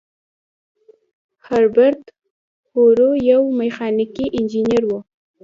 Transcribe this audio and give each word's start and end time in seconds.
هربرت 1.47 2.01
هوور 2.69 2.99
یو 3.31 3.41
میخانیکي 3.59 4.25
انجینر 4.37 4.83
و. 4.85 4.91